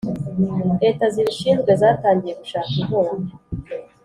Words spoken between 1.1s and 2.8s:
zibishinzwe zatangiye gushaka